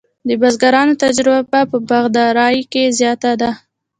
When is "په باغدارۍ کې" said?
1.71-2.83